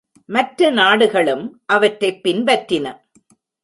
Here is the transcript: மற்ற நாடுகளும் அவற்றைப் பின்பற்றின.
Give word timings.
மற்ற 0.25 0.69
நாடுகளும் 0.69 1.61
அவற்றைப் 1.65 2.21
பின்பற்றின. 2.23 2.99